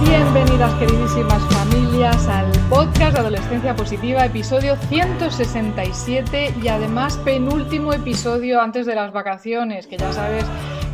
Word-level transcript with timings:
Bienvenidas 0.00 0.72
queridísimas 0.74 1.42
familias 1.52 2.28
al 2.28 2.52
podcast 2.70 3.18
Adolescencia 3.18 3.74
Positiva, 3.74 4.24
episodio 4.24 4.76
167 4.76 6.54
y 6.62 6.68
además 6.68 7.16
penúltimo 7.24 7.92
episodio 7.92 8.60
antes 8.60 8.86
de 8.86 8.94
las 8.94 9.12
vacaciones, 9.12 9.88
que 9.88 9.96
ya 9.96 10.12
sabes 10.12 10.44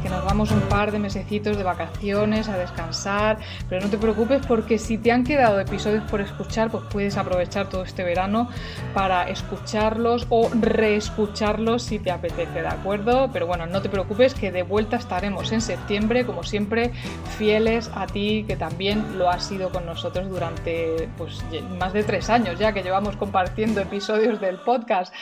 que 0.05 0.11
nos 0.11 0.23
vamos 0.23 0.51
un 0.51 0.61
par 0.61 0.93
de 0.93 0.99
mesecitos 0.99 1.57
de 1.57 1.63
vacaciones 1.63 2.51
a 2.51 2.59
descansar, 2.59 3.39
pero 3.71 3.81
no 3.81 3.89
te 3.89 3.97
preocupes 3.97 4.45
porque 4.47 4.79
si 4.79 4.99
te 4.99 5.11
han 5.11 5.25
quedado 5.25 5.59
episodios 5.59 6.05
por 6.11 6.21
escuchar, 6.21 6.71
pues 6.71 6.85
puedes 6.91 7.17
aprovechar 7.17 7.71
todo 7.71 7.85
este 7.85 8.05
verano 8.05 8.51
para 8.93 9.31
escucharlos 9.31 10.27
o 10.29 10.51
reescucharlos 10.61 11.85
si 11.85 11.99
te 11.99 12.11
apetece, 12.11 12.61
¿de 12.61 12.69
acuerdo? 12.69 13.31
Pero 13.33 13.47
bueno, 13.47 13.67
no 13.67 13.81
te 13.81 13.89
preocupes 13.89 14.35
que 14.35 14.53
de 14.53 14.63
vuelta 14.63 14.99
estaremos 14.99 15.53
en 15.53 15.63
septiembre, 15.63 16.27
como 16.27 16.43
siempre, 16.43 16.93
fieles 17.39 17.91
a 17.95 18.07
ti, 18.07 18.45
que 18.47 18.57
también 18.57 19.19
lo 19.19 19.31
has 19.31 19.47
sido 19.47 19.71
con 19.71 19.87
nosotros 19.87 20.29
durante 20.29 21.09
pues, 21.17 21.43
más 21.79 21.95
de 21.95 22.05
tres 22.05 22.29
años 22.29 22.59
ya 22.59 22.75
que 22.75 22.83
llevamos 22.83 23.17
compartiendo 23.17 23.81
episodios 23.81 24.39
del 24.39 24.57
podcast. 24.57 25.15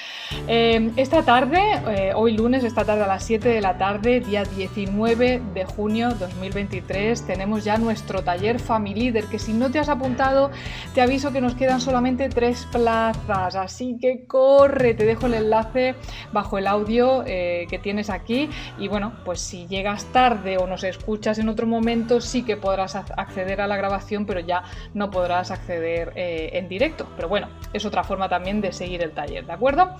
Eh, 0.49 0.91
esta 0.97 1.23
tarde, 1.23 1.61
eh, 1.87 2.13
hoy 2.17 2.37
lunes, 2.37 2.65
esta 2.65 2.85
tarde 2.85 3.05
a 3.05 3.07
las 3.07 3.23
7 3.23 3.49
de 3.49 3.61
la 3.61 3.79
tarde, 3.79 4.19
día 4.19 4.43
10 4.43 4.72
19 4.75 5.43
de 5.53 5.65
junio 5.65 6.11
2023 6.11 7.27
tenemos 7.27 7.65
ya 7.65 7.77
nuestro 7.77 8.23
taller 8.23 8.59
Family 8.59 9.13
Leader, 9.13 9.25
que 9.27 9.39
si 9.39 9.53
no 9.53 9.71
te 9.71 9.79
has 9.79 9.89
apuntado, 9.89 10.51
te 10.95 11.03
aviso 11.03 11.33
que 11.33 11.41
nos 11.41 11.55
quedan 11.55 11.81
solamente 11.81 12.29
tres 12.29 12.67
plazas, 12.73 13.55
así 13.55 13.99
que 14.01 14.25
corre, 14.27 14.95
te 14.95 15.05
dejo 15.05 15.27
el 15.27 15.35
enlace 15.35 15.95
bajo 16.33 16.59
el 16.59 16.67
audio 16.67 17.23
eh, 17.27 17.67
que 17.69 17.79
tienes 17.79 18.11
aquí 18.11 18.49
y 18.79 18.89
bueno, 18.89 19.13
pues 19.25 19.41
si 19.41 19.67
llegas 19.67 20.07
tarde 20.07 20.57
o 20.59 20.67
nos 20.67 20.85
escuchas 20.85 21.39
en 21.39 21.49
otro 21.49 21.67
momento, 21.67 22.21
sí 22.21 22.43
que 22.43 22.57
podrás 22.57 22.95
acceder 22.97 23.61
a 23.61 23.67
la 23.67 23.77
grabación, 23.77 24.27
pero 24.27 24.41
ya 24.41 24.63
no 24.95 25.11
podrás 25.11 25.51
acceder 25.51 26.13
eh, 26.17 26.51
en 26.55 26.69
directo. 26.69 27.07
Pero 27.17 27.29
bueno, 27.29 27.49
es 27.73 27.85
otra 27.85 28.05
forma 28.05 28.29
también 28.29 28.61
de 28.61 28.73
seguir 28.73 29.03
el 29.03 29.13
taller, 29.13 29.47
¿de 29.47 29.53
acuerdo? 29.53 29.91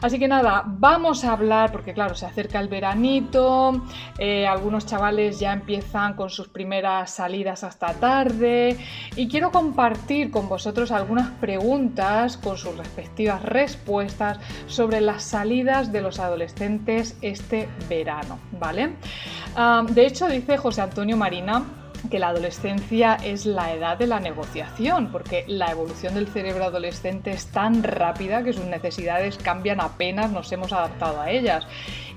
Así 0.00 0.18
que 0.18 0.28
nada, 0.28 0.64
vamos 0.66 1.24
a 1.24 1.32
hablar, 1.32 1.70
porque 1.70 1.94
claro, 1.94 2.14
se 2.14 2.26
acerca 2.26 2.58
el 2.58 2.68
veranito, 2.68 3.82
eh, 4.18 4.46
algunos 4.46 4.86
chavales 4.86 5.40
ya 5.40 5.52
empiezan 5.52 6.14
con 6.14 6.30
sus 6.30 6.48
primeras 6.48 7.10
salidas 7.10 7.64
hasta 7.64 7.94
tarde 7.94 8.76
y 9.16 9.28
quiero 9.28 9.50
compartir 9.50 10.30
con 10.30 10.48
vosotros 10.48 10.90
algunas 10.90 11.30
preguntas 11.30 12.36
con 12.36 12.58
sus 12.58 12.76
respectivas 12.76 13.42
respuestas 13.42 14.38
sobre 14.66 15.00
las 15.00 15.22
salidas 15.22 15.92
de 15.92 16.02
los 16.02 16.18
adolescentes 16.20 17.16
este 17.22 17.68
verano, 17.88 18.38
¿vale? 18.58 18.90
Ah, 19.56 19.84
de 19.88 20.06
hecho, 20.06 20.28
dice 20.28 20.56
José 20.56 20.82
Antonio 20.82 21.16
Marina, 21.16 21.64
que 22.10 22.18
la 22.18 22.28
adolescencia 22.28 23.14
es 23.14 23.46
la 23.46 23.72
edad 23.72 23.96
de 23.96 24.06
la 24.06 24.20
negociación, 24.20 25.10
porque 25.12 25.44
la 25.46 25.70
evolución 25.70 26.14
del 26.14 26.28
cerebro 26.28 26.64
adolescente 26.64 27.30
es 27.30 27.46
tan 27.46 27.82
rápida 27.82 28.42
que 28.42 28.52
sus 28.52 28.64
necesidades 28.64 29.38
cambian 29.38 29.80
apenas 29.80 30.30
nos 30.30 30.50
hemos 30.52 30.72
adaptado 30.72 31.20
a 31.20 31.30
ellas. 31.30 31.66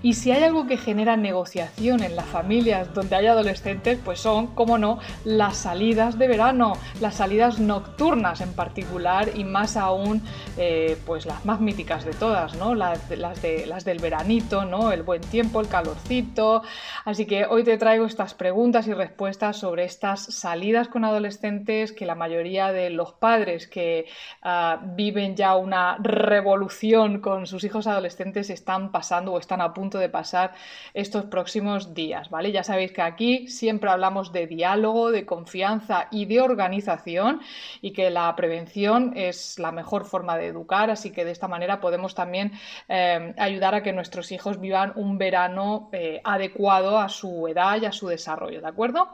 Y 0.06 0.14
si 0.14 0.32
hay 0.32 0.44
algo 0.44 0.68
que 0.68 0.78
genera 0.78 1.18
negociación 1.18 2.04
en 2.04 2.16
las 2.16 2.26
familias 2.26 2.94
donde 2.94 3.16
hay 3.16 3.26
adolescentes, 3.26 3.98
pues 4.06 4.20
son, 4.20 4.48
como 4.48 4.78
no, 4.78 5.00
las 5.24 5.58
salidas 5.58 6.20
de 6.20 6.28
verano, 6.28 6.74
las 7.02 7.16
salidas 7.16 7.60
nocturnas 7.60 8.40
en 8.42 8.54
particular 8.54 9.30
y 9.34 9.44
más 9.44 9.78
aún, 9.78 10.22
eh, 10.58 10.96
pues 11.08 11.26
las 11.26 11.44
más 11.46 11.60
míticas 11.60 12.06
de 12.06 12.14
todas, 12.14 12.54
¿no? 12.56 12.76
Las, 12.76 13.10
las, 13.10 13.42
de, 13.42 13.66
las 13.66 13.84
del 13.84 13.98
veranito, 13.98 14.64
¿no? 14.66 14.92
El 14.92 15.02
buen 15.02 15.22
tiempo, 15.22 15.60
el 15.60 15.70
calorcito. 15.70 16.62
Así 17.04 17.26
que 17.26 17.46
hoy 17.46 17.64
te 17.64 17.78
traigo 17.78 18.06
estas 18.06 18.36
preguntas 18.36 18.86
y 18.86 18.94
respuestas 18.94 19.58
sobre 19.58 19.75
estas 19.80 20.24
salidas 20.24 20.88
con 20.88 21.06
adolescentes 21.06 21.92
que 21.92 22.06
la 22.06 22.16
mayoría 22.16 22.72
de 22.72 22.90
los 22.90 23.14
padres 23.14 23.68
que 23.68 24.06
ah, 24.42 24.80
viven 24.84 25.36
ya 25.36 25.56
una 25.56 25.98
revolución 26.00 27.20
con 27.20 27.48
sus 27.48 27.64
hijos 27.64 27.88
adolescentes 27.88 28.50
están 28.50 28.92
pasando 28.92 29.34
o 29.34 29.40
están 29.40 29.62
a 29.62 29.74
punto 29.74 29.98
de 29.98 30.10
pasar 30.10 30.54
estos 30.94 31.26
próximos 31.26 31.94
días, 31.94 32.30
¿vale? 32.30 32.52
Ya 32.52 32.64
sabéis 32.64 32.92
que 32.92 33.02
aquí 33.02 33.48
siempre 33.48 33.90
hablamos 33.90 34.32
de 34.32 34.48
diálogo, 34.48 35.12
de 35.12 35.26
confianza 35.26 36.08
y 36.12 36.26
de 36.26 36.42
organización 36.42 37.42
y 37.82 37.92
que 37.92 38.10
la 38.10 38.36
prevención 38.36 39.14
es 39.16 39.60
la 39.60 39.72
mejor 39.72 40.06
forma 40.06 40.38
de 40.38 40.48
educar, 40.48 40.90
así 40.90 41.12
que 41.12 41.26
de 41.26 41.32
esta 41.32 41.48
manera 41.48 41.80
podemos 41.80 42.16
también 42.16 42.54
eh, 42.88 43.34
ayudar 43.38 43.76
a 43.76 43.84
que 43.84 43.94
nuestros 43.94 44.32
hijos 44.32 44.60
vivan 44.60 44.94
un 44.96 45.18
verano 45.18 45.90
eh, 45.92 46.22
adecuado 46.24 47.00
a 47.00 47.10
su 47.10 47.48
edad 47.48 47.82
y 47.82 47.86
a 47.86 47.92
su 47.92 48.08
desarrollo, 48.08 48.62
¿de 48.62 48.68
acuerdo? 48.68 49.10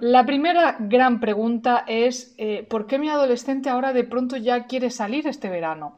La 0.00 0.24
primera 0.24 0.76
gran 0.78 1.20
pregunta 1.20 1.84
es 1.86 2.34
eh, 2.38 2.66
¿por 2.68 2.86
qué 2.86 2.98
mi 2.98 3.08
adolescente 3.08 3.68
ahora 3.68 3.92
de 3.92 4.04
pronto 4.04 4.36
ya 4.36 4.66
quiere 4.66 4.90
salir 4.90 5.26
este 5.26 5.48
verano? 5.48 5.96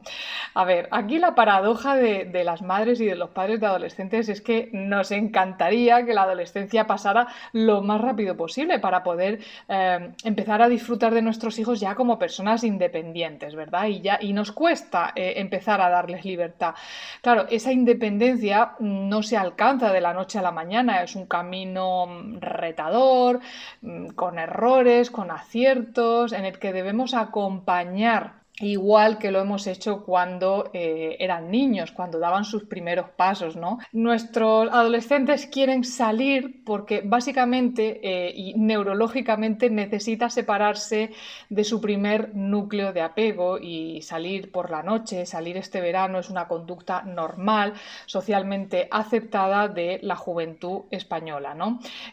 A 0.53 0.65
ver, 0.65 0.87
aquí 0.91 1.19
la 1.19 1.35
paradoja 1.35 1.95
de, 1.95 2.43
las 2.43 2.61
madres 2.61 2.99
y 3.01 3.05
de 3.05 3.15
los 3.15 3.29
padres 3.29 3.59
de 3.59 3.67
adolescentes 3.67 4.29
es 4.29 4.41
que 4.41 4.69
nos 4.73 5.11
encantaría 5.11 6.05
que 6.05 6.13
la 6.13 6.23
adolescencia 6.23 6.85
pasara 6.85 7.27
lo 7.53 7.81
más 7.81 8.01
rápido 8.01 8.35
posible 8.35 8.79
para 8.79 9.03
poder 9.03 9.39
eh, 9.67 10.11
empezar 10.23 10.61
a 10.61 10.69
disfrutar 10.69 11.13
de 11.13 11.21
nuestros 11.21 11.57
hijos 11.59 11.79
ya 11.79 11.95
como 11.95 12.19
personas 12.19 12.63
independientes, 12.63 13.55
¿verdad? 13.55 13.85
Y, 13.87 14.01
ya, 14.01 14.17
y 14.21 14.33
nos 14.33 14.51
cuesta 14.51 15.13
eh, 15.15 15.33
empezar 15.37 15.81
a 15.81 15.89
darles 15.89 16.25
libertad. 16.25 16.75
Claro, 17.21 17.45
esa 17.49 17.71
independencia 17.71 18.73
no 18.79 19.23
se 19.23 19.37
alcanza 19.37 19.91
de 19.91 20.01
la 20.01 20.13
noche 20.13 20.39
a 20.39 20.41
la 20.41 20.51
mañana, 20.51 21.03
es 21.03 21.15
un 21.15 21.25
camino 21.25 22.07
retador, 22.39 23.39
mm, 23.39 23.41
con 24.15 24.39
errores, 24.39 25.11
con 25.11 25.31
aciertos, 25.31 26.33
en 26.33 26.45
el 26.45 26.59
que 26.59 26.73
debemos 26.73 27.13
acompañar 27.13 28.42
igual 28.59 29.17
que 29.17 29.31
lo 29.31 29.39
hemos 29.39 29.65
hecho 29.65 30.03
cuando 30.03 30.69
eh, 30.73 31.17
eran 31.19 31.49
niños, 31.49 31.91
cuando 31.91 32.19
daban 32.19 32.45
sus 32.45 32.65
primeros 32.65 33.09
pasos. 33.09 33.57
Nuestros 33.91 34.69
adolescentes 34.71 35.47
quieren 35.47 35.83
salir 35.83 36.63
porque 36.63 37.01
básicamente 37.03 37.99
eh, 38.03 38.31
y 38.35 38.53
neurológicamente 38.53 39.69
necesita 39.69 40.29
separarse 40.29 41.11
de 41.49 41.63
su 41.63 41.81
primer 41.81 42.35
núcleo 42.35 42.93
de 42.93 43.01
apego 43.01 43.57
y 43.57 44.01
salir 44.03 44.51
por 44.51 44.69
la 44.69 44.83
noche, 44.83 45.25
salir 45.25 45.57
este 45.57 45.81
verano 45.81 46.19
es 46.19 46.29
una 46.29 46.47
conducta 46.47 47.01
normal, 47.01 47.73
socialmente 48.05 48.87
aceptada 48.91 49.67
de 49.67 49.99
la 50.03 50.15
juventud 50.15 50.83
española. 50.91 51.55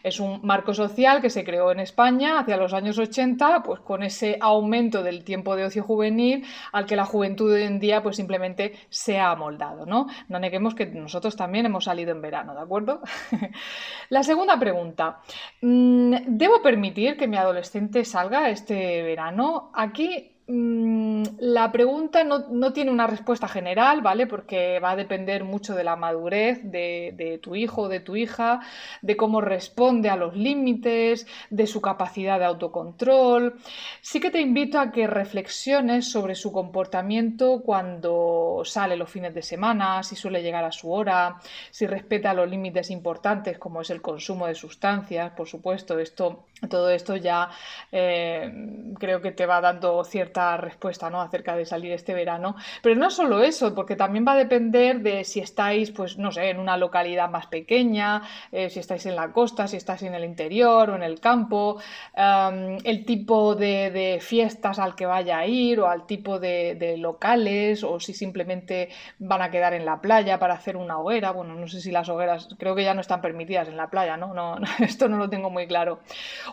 Es 0.03 0.19
un 0.19 0.39
marco 0.43 0.73
social 0.73 1.21
que 1.21 1.29
se 1.29 1.43
creó 1.43 1.71
en 1.71 1.79
España 1.79 2.39
hacia 2.39 2.57
los 2.57 2.73
años 2.73 2.97
80, 2.97 3.63
pues 3.63 3.79
con 3.81 4.03
ese 4.03 4.37
aumento 4.39 5.03
del 5.03 5.23
tiempo 5.23 5.55
de 5.55 5.65
ocio 5.65 5.83
juvenil 5.83 6.30
al 6.71 6.85
que 6.85 6.95
la 6.95 7.05
juventud 7.05 7.53
hoy 7.53 7.63
en 7.63 7.79
día 7.79 8.01
pues 8.03 8.15
simplemente 8.15 8.73
se 8.89 9.19
ha 9.19 9.31
amoldado, 9.31 9.85
¿no? 9.85 10.07
No 10.29 10.39
neguemos 10.39 10.75
que 10.75 10.85
nosotros 10.85 11.35
también 11.35 11.65
hemos 11.65 11.85
salido 11.85 12.11
en 12.11 12.21
verano, 12.21 12.53
¿de 12.53 12.61
acuerdo? 12.61 13.01
la 14.09 14.23
segunda 14.23 14.59
pregunta, 14.59 15.21
mm, 15.61 16.15
¿debo 16.27 16.61
permitir 16.61 17.17
que 17.17 17.27
mi 17.27 17.37
adolescente 17.37 18.05
salga 18.05 18.49
este 18.49 19.03
verano? 19.03 19.71
Aquí 19.73 20.31
la 20.51 21.71
pregunta 21.71 22.23
no, 22.23 22.73
tiene 22.73 22.91
una 22.91 23.07
respuesta 23.07 23.47
general, 23.47 24.01
¿vale? 24.01 24.27
Porque 24.27 24.79
va 24.79 24.91
a 24.91 24.95
depender 24.95 25.43
mucho 25.43 25.75
de 25.75 25.83
la 25.83 25.95
madurez 25.95 26.59
de, 26.63 27.39
tu 27.41 27.55
hijo 27.55 27.83
o 27.83 27.87
de 27.87 27.99
tu 28.01 28.15
hija, 28.15 28.59
de 29.01 29.15
cómo 29.15 29.39
responde 29.39 30.09
a 30.09 30.15
los 30.15 30.35
límites, 30.35 31.25
de 31.49 31.67
su 31.67 31.79
capacidad 31.79 32.37
de 32.37 32.45
autocontrol. 32.45 33.59
Sí 34.01 34.19
que 34.19 34.31
te 34.31 34.41
invito 34.41 34.79
a 34.79 34.91
que 34.91 35.07
reflexiones 35.07 36.11
sobre 36.11 36.35
su 36.35 36.51
comportamiento 36.51 37.61
cuando 37.63 38.63
sale 38.65 38.97
los 38.97 39.09
fines 39.09 39.33
de 39.33 39.41
semana, 39.41 40.03
si 40.03 40.15
suele 40.15 40.43
llegar 40.43 40.65
a 40.65 40.71
su 40.71 40.91
hora, 40.91 41.37
si 41.69 41.87
respeta 41.87 42.33
los 42.33 42.49
límites 42.49 42.91
importantes 42.91 43.57
como 43.57 43.81
es 43.81 43.89
el 43.89 44.01
consumo 44.01 44.47
de 44.47 44.55
sustancias, 44.55 45.31
por 45.31 45.47
supuesto, 45.47 45.97
esto, 45.99 46.45
todo 46.69 46.89
esto 46.89 47.15
ya 47.15 47.49
eh, 47.91 48.91
creo 48.99 49.21
que 49.21 49.31
te 49.31 49.45
va 49.45 49.61
dando 49.61 50.03
cierta 50.03 50.40
respuesta, 50.57 51.09
¿no? 51.09 51.21
acerca 51.21 51.55
de 51.55 51.65
salir 51.65 51.91
este 51.91 52.13
verano. 52.13 52.55
Pero 52.81 52.95
no 52.95 53.09
solo 53.09 53.41
eso, 53.41 53.73
porque 53.73 53.95
también 53.95 54.25
va 54.27 54.33
a 54.33 54.37
depender 54.37 55.01
de 55.01 55.23
si 55.23 55.39
estáis, 55.39 55.91
pues 55.91 56.17
no 56.17 56.31
sé, 56.31 56.49
en 56.49 56.59
una 56.59 56.77
localidad 56.77 57.29
más 57.29 57.47
pequeña, 57.47 58.23
eh, 58.51 58.69
si 58.69 58.79
estáis 58.79 59.05
en 59.05 59.15
la 59.15 59.31
costa, 59.31 59.67
si 59.67 59.77
estáis 59.77 60.03
en 60.03 60.13
el 60.13 60.23
interior 60.23 60.89
o 60.89 60.95
en 60.95 61.03
el 61.03 61.19
campo, 61.19 61.79
el 62.15 63.05
tipo 63.05 63.55
de, 63.55 64.19
fiestas 64.21 64.79
al 64.79 64.95
que 64.95 65.05
vaya 65.05 65.39
a 65.39 65.47
ir 65.47 65.79
o 65.79 65.87
al 65.87 66.05
tipo 66.05 66.39
de, 66.39 66.95
locales 66.97 67.83
o 67.83 67.99
si 67.99 68.13
simplemente 68.13 68.89
van 69.19 69.41
a 69.41 69.49
quedar 69.49 69.73
en 69.73 69.85
la 69.85 70.01
playa 70.01 70.39
para 70.39 70.53
hacer 70.53 70.77
una 70.77 70.97
hoguera. 70.97 71.31
Bueno, 71.31 71.55
no 71.55 71.67
sé 71.67 71.81
si 71.81 71.91
las 71.91 72.09
hogueras 72.09 72.49
creo 72.57 72.75
que 72.75 72.83
ya 72.83 72.93
no 72.93 73.01
están 73.01 73.21
permitidas 73.21 73.67
en 73.67 73.77
la 73.77 73.89
playa, 73.89 74.17
¿no? 74.17 74.33
no 74.33 74.55
esto 74.79 75.07
no 75.07 75.17
lo 75.17 75.29
tengo 75.29 75.49
muy 75.49 75.67
claro. 75.67 75.99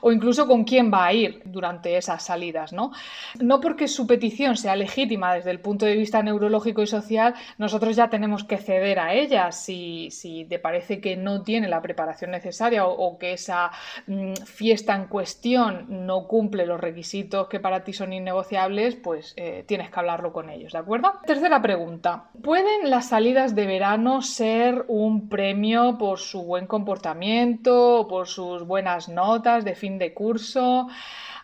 O 0.00 0.12
incluso 0.12 0.46
con 0.46 0.64
quién 0.64 0.92
va 0.92 1.06
a 1.06 1.12
ir 1.12 1.42
durante 1.44 1.96
esas 1.96 2.22
salidas, 2.22 2.72
¿no? 2.72 2.92
No 3.40 3.60
porque 3.68 3.86
su 3.86 4.06
petición 4.06 4.56
sea 4.56 4.74
legítima 4.76 5.34
desde 5.34 5.50
el 5.50 5.60
punto 5.60 5.84
de 5.84 5.94
vista 5.94 6.22
neurológico 6.22 6.80
y 6.80 6.86
social, 6.86 7.34
nosotros 7.58 7.96
ya 7.96 8.08
tenemos 8.08 8.42
que 8.42 8.56
ceder 8.56 8.98
a 8.98 9.12
ella 9.12 9.52
si, 9.52 10.10
si 10.10 10.46
te 10.46 10.58
parece 10.58 11.02
que 11.02 11.18
no 11.18 11.42
tiene 11.42 11.68
la 11.68 11.82
preparación 11.82 12.30
necesaria 12.30 12.86
o, 12.86 13.18
que 13.18 13.34
esa 13.34 13.70
mm, 14.06 14.32
fiesta 14.46 14.94
en 14.94 15.04
cuestión 15.04 15.84
no 16.06 16.26
cumple 16.26 16.64
los 16.64 16.80
requisitos 16.80 17.48
que 17.48 17.60
para 17.60 17.84
ti 17.84 17.92
son 17.92 18.14
innegociables, 18.14 18.96
pues 18.96 19.34
eh, 19.36 19.64
tienes 19.68 19.90
que 19.90 20.00
hablarlo 20.00 20.32
con 20.32 20.48
ellos, 20.48 20.72
¿de 20.72 20.78
acuerdo? 20.78 21.12
Tercera 21.26 21.60
pregunta. 21.60 22.30
¿Pueden 22.42 22.88
las 22.88 23.10
salidas 23.10 23.54
de 23.54 23.66
verano 23.66 24.22
ser 24.22 24.86
un 24.88 25.28
premio 25.28 25.98
por 25.98 26.20
su 26.20 26.42
buen 26.42 26.66
comportamiento, 26.66 28.06
por 28.08 28.28
sus 28.28 28.66
buenas 28.66 29.10
notas 29.10 29.62
de 29.66 29.74
fin 29.74 29.98
de 29.98 30.14
curso? 30.14 30.88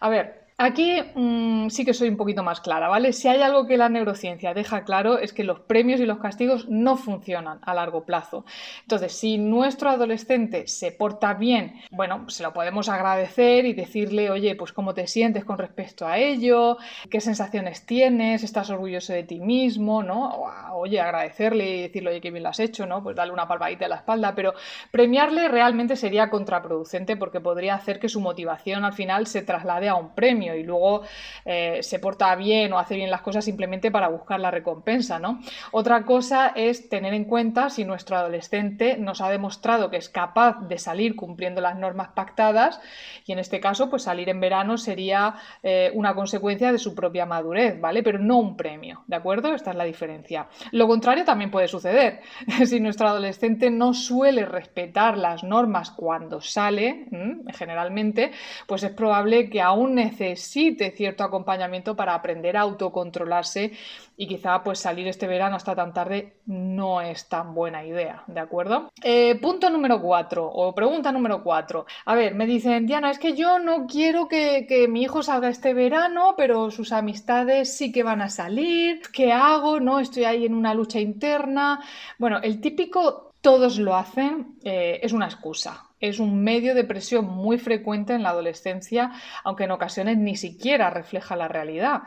A 0.01 0.09
ver, 0.09 0.44
Aquí 0.65 0.97
mm, 1.15 1.69
sí 1.69 1.85
que 1.85 1.93
soy 1.93 2.09
un 2.09 2.17
poquito 2.17 2.43
más 2.43 2.63
clara, 2.63 2.89
¿vale? 2.89 3.13
Si 3.13 3.29
hay 3.29 3.43
algo 3.43 3.67
que 3.67 3.77
la 3.77 3.91
neurociencia 3.91 4.55
deja 4.55 4.83
claro 4.85 5.19
es 5.19 5.35
que 5.35 5.45
los 5.45 5.61
premios 5.61 6.01
y 6.01 6.07
los 6.07 6.21
castigos 6.21 6.71
no 6.71 6.97
funcionan 6.97 7.59
a 7.61 7.75
largo 7.75 8.07
plazo. 8.07 8.47
Entonces, 8.81 9.13
si 9.13 9.37
nuestro 9.37 9.91
adolescente 9.91 10.67
se 10.67 10.91
porta 10.91 11.35
bien, 11.35 11.83
bueno, 11.91 12.31
se 12.31 12.43
lo 12.43 12.55
podemos 12.55 12.89
agradecer 12.89 13.67
y 13.67 13.75
decirle, 13.75 14.31
oye, 14.31 14.55
pues 14.55 14.73
cómo 14.73 14.95
te 14.95 15.07
sientes 15.07 15.45
con 15.45 15.59
respecto 15.59 16.07
a 16.07 16.17
ello, 16.17 16.79
qué 17.11 17.21
sensaciones 17.21 17.85
tienes, 17.85 18.43
estás 18.43 18.71
orgulloso 18.71 19.13
de 19.13 19.25
ti 19.25 19.41
mismo, 19.41 20.03
¿no? 20.03 20.45
oye, 20.73 20.99
agradecerle 20.99 21.77
y 21.77 21.83
decirle, 21.83 22.11
oye, 22.11 22.21
qué 22.23 22.31
bien 22.31 22.43
lo 22.43 22.49
has 22.49 22.61
hecho, 22.61 22.87
¿no? 22.87 23.03
Pues 23.03 23.15
darle 23.15 23.35
una 23.35 23.47
palmadita 23.47 23.85
a 23.85 23.89
la 23.89 23.97
espalda, 23.97 24.35
pero 24.35 24.55
premiarle 24.91 25.49
realmente 25.49 25.95
sería 25.95 26.31
contraproducente 26.31 27.19
porque 27.19 27.41
podría 27.41 27.75
hacer 27.75 28.01
que 28.01 28.09
su 28.09 28.21
motivación 28.21 28.85
al 28.85 28.95
final 28.95 29.27
se 29.27 29.43
traslade 29.43 29.91
a 29.91 29.95
un 29.95 30.15
premio 30.15 30.54
y 30.57 30.63
luego 30.63 31.03
eh, 31.45 31.79
se 31.83 31.99
porta 31.99 32.35
bien 32.37 32.73
o 32.73 32.79
hace 32.79 32.97
bien 32.97 33.11
las 33.11 33.23
cosas 33.23 33.45
simplemente 33.45 33.91
para 33.91 34.09
buscar 34.09 34.41
la 34.41 34.51
recompensa, 34.51 35.19
¿no? 35.19 35.41
Otra 35.73 36.05
cosa 36.05 36.53
es 36.55 36.89
tener 36.89 37.15
en 37.15 37.25
cuenta 37.25 37.71
si 37.71 37.85
nuestro 37.85 38.17
adolescente 38.17 38.97
nos 38.99 39.21
ha 39.21 39.31
demostrado 39.31 39.91
que 39.91 39.97
es 39.97 40.09
capaz 40.09 40.61
de 40.69 40.79
salir 40.79 41.17
cumpliendo 41.17 41.61
las 41.61 41.77
normas 41.77 42.09
pactadas 42.15 42.81
y 43.27 43.33
en 43.33 43.39
este 43.39 43.61
caso 43.61 43.91
pues 43.91 44.03
salir 44.03 44.29
en 44.29 44.41
verano 44.41 44.77
sería 44.77 45.35
eh, 45.63 45.91
una 45.95 46.15
consecuencia 46.15 46.73
de 46.73 46.79
su 46.79 46.95
propia 46.95 47.27
madurez, 47.27 47.81
¿vale? 47.81 48.03
Pero 48.03 48.19
no 48.19 48.39
un 48.39 48.57
premio, 48.57 49.03
¿de 49.07 49.17
acuerdo? 49.17 49.55
Esta 49.55 49.71
es 49.71 49.77
la 49.77 49.85
diferencia. 49.85 50.49
Lo 50.73 50.87
contrario 50.87 51.25
también 51.25 51.51
puede 51.51 51.69
suceder. 51.69 52.21
si 52.67 52.81
nuestro 52.81 53.09
adolescente 53.09 53.71
no 53.71 53.95
suele 53.95 54.45
respetar 54.45 55.17
las 55.17 55.45
normas 55.45 55.91
cuando 55.91 56.41
sale, 56.41 57.07
generalmente, 57.55 58.33
pues 58.67 58.83
es 58.83 58.93
probable 58.93 59.49
que 59.49 59.61
aún 59.61 59.95
necesite 59.95 60.34
necesite 60.35 60.91
cierto 60.91 61.23
acompañamiento 61.23 61.95
para 61.95 62.15
aprender 62.15 62.57
a 62.57 62.63
autocontrolarse 62.63 63.73
y 64.17 64.27
quizá 64.27 64.63
pues 64.65 64.81
salir 64.81 65.07
este 65.07 65.29
verano 65.29 65.57
hasta 65.57 65.77
tan 65.77 65.93
tarde 65.93 66.39
no 66.47 67.01
es 67.01 67.29
tan 67.29 67.55
buena 67.55 67.85
idea, 67.85 68.25
¿de 68.27 68.41
acuerdo? 68.41 68.91
Eh, 69.03 69.37
punto 69.41 69.71
número 69.71 70.01
cuatro 70.01 70.45
o 70.47 70.75
pregunta 70.75 71.13
número 71.13 71.43
cuatro. 71.43 71.87
A 72.05 72.15
ver, 72.17 72.35
me 72.35 72.47
dicen, 72.47 72.87
Diana, 72.87 73.11
es 73.11 73.19
que 73.19 73.35
yo 73.35 73.61
no 73.61 73.87
quiero 73.87 74.27
que, 74.27 74.67
que 74.69 74.89
mi 74.89 75.03
hijo 75.03 75.23
salga 75.23 75.49
este 75.49 75.73
verano, 75.73 76.35
pero 76.37 76.71
sus 76.71 76.93
amistades 76.93 77.77
sí 77.77 77.93
que 77.93 78.03
van 78.03 78.21
a 78.21 78.29
salir. 78.29 79.03
¿Qué 79.13 79.33
hago? 79.33 79.79
No, 79.79 80.01
estoy 80.01 80.25
ahí 80.25 80.47
en 80.47 80.55
una 80.55 80.75
lucha 80.75 80.99
interna. 80.99 81.81
Bueno, 82.19 82.41
el 82.43 82.61
típico 82.61 83.33
todos 83.41 83.79
lo 83.79 83.95
hacen 83.95 84.57
eh, 84.65 85.01
es 85.03 85.13
una 85.13 85.27
excusa 85.27 85.85
es 86.09 86.19
un 86.19 86.43
medio 86.43 86.75
de 86.75 86.85
presión 86.85 87.27
muy 87.27 87.59
frecuente 87.59 88.15
en 88.15 88.23
la 88.23 88.31
adolescencia, 88.31 89.13
aunque 89.43 89.65
en 89.65 89.71
ocasiones 89.71 90.19
ni 90.19 90.37
siquiera 90.37 90.91
refleja 90.91 91.37
la 91.37 91.49
realidad. 91.49 92.03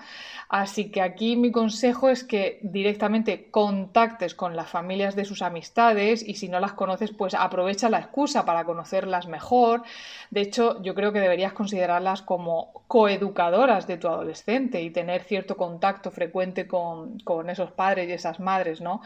Así 0.49 0.91
que 0.91 1.01
aquí 1.01 1.35
mi 1.35 1.51
consejo 1.51 2.09
es 2.09 2.23
que 2.23 2.59
directamente 2.61 3.49
contactes 3.51 4.33
con 4.33 4.55
las 4.55 4.69
familias 4.69 5.15
de 5.15 5.25
sus 5.25 5.41
amistades 5.41 6.23
y 6.27 6.35
si 6.35 6.47
no 6.47 6.59
las 6.59 6.73
conoces, 6.73 7.11
pues 7.11 7.33
aprovecha 7.33 7.89
la 7.89 7.99
excusa 7.99 8.45
para 8.45 8.63
conocerlas 8.63 9.27
mejor. 9.27 9.83
De 10.31 10.41
hecho, 10.41 10.81
yo 10.81 10.95
creo 10.95 11.11
que 11.11 11.19
deberías 11.19 11.53
considerarlas 11.53 12.21
como 12.21 12.83
coeducadoras 12.87 13.87
de 13.87 13.97
tu 13.97 14.07
adolescente 14.07 14.81
y 14.81 14.91
tener 14.91 15.23
cierto 15.23 15.57
contacto 15.57 16.11
frecuente 16.11 16.67
con, 16.67 17.17
esos 17.49 17.71
padres 17.71 18.09
y 18.09 18.13
esas 18.13 18.39
madres, 18.39 18.81
¿no? 18.81 19.01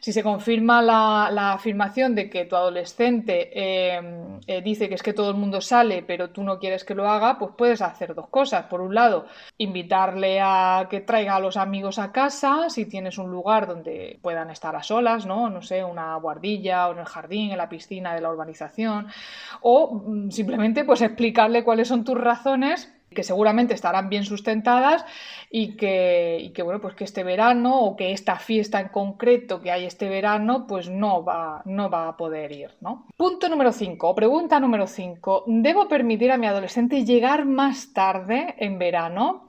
Si 0.00 0.12
se 0.12 0.22
confirma 0.22 0.82
la, 0.82 1.52
afirmación 1.52 2.14
de 2.14 2.28
que 2.28 2.44
tu 2.44 2.56
adolescente 2.56 3.50
em, 3.94 4.29
eh, 4.46 4.62
dice 4.62 4.88
que 4.88 4.94
es 4.94 5.02
que 5.02 5.12
todo 5.12 5.30
el 5.30 5.36
mundo 5.36 5.60
sale, 5.60 6.02
pero 6.02 6.30
tú 6.30 6.42
no 6.42 6.58
quieres 6.58 6.84
que 6.84 6.94
lo 6.94 7.08
haga, 7.08 7.38
pues 7.38 7.52
puedes 7.56 7.82
hacer 7.82 8.14
dos 8.14 8.28
cosas. 8.28 8.66
Por 8.66 8.80
un 8.80 8.94
lado, 8.94 9.26
invitarle 9.58 10.40
a 10.40 10.86
que 10.90 11.00
traiga 11.00 11.36
a 11.36 11.40
los 11.40 11.56
amigos 11.56 11.98
a 11.98 12.12
casa, 12.12 12.70
si 12.70 12.86
tienes 12.86 13.18
un 13.18 13.30
lugar 13.30 13.66
donde 13.66 14.18
puedan 14.22 14.50
estar 14.50 14.74
a 14.76 14.82
solas, 14.82 15.26
¿no? 15.26 15.50
No 15.50 15.62
sé, 15.62 15.84
una 15.84 16.16
guardilla 16.16 16.88
o 16.88 16.92
en 16.92 16.98
el 16.98 17.06
jardín, 17.06 17.50
en 17.50 17.58
la 17.58 17.68
piscina 17.68 18.14
de 18.14 18.20
la 18.20 18.30
urbanización, 18.30 19.08
o 19.62 19.94
mm, 19.94 20.30
simplemente 20.30 20.84
pues 20.84 21.02
explicarle 21.02 21.64
cuáles 21.64 21.88
son 21.88 22.04
tus 22.04 22.18
razones 22.18 22.92
que 23.14 23.22
seguramente 23.22 23.74
estarán 23.74 24.08
bien 24.08 24.24
sustentadas 24.24 25.04
y 25.50 25.76
que, 25.76 26.52
bueno, 26.64 26.80
pues 26.80 26.94
que 26.94 27.04
este 27.04 27.24
verano 27.24 27.80
o 27.80 27.96
que 27.96 28.12
esta 28.12 28.36
fiesta 28.36 28.80
en 28.80 28.88
concreto 28.88 29.60
que 29.60 29.72
hay 29.72 29.84
este 29.84 30.08
verano, 30.08 30.66
pues 30.66 30.88
no 30.88 31.24
va, 31.24 31.62
no 31.64 31.90
va 31.90 32.08
a 32.08 32.16
poder 32.16 32.52
ir, 32.52 32.76
¿no? 32.80 33.06
Punto 33.16 33.48
número 33.48 33.72
5, 33.72 34.14
pregunta 34.14 34.60
número 34.60 34.86
5. 34.86 35.44
¿Debo 35.46 35.88
permitir 35.88 36.30
a 36.30 36.38
mi 36.38 36.46
adolescente 36.46 37.04
llegar 37.04 37.46
más 37.46 37.92
tarde 37.92 38.54
en 38.58 38.78
verano? 38.78 39.48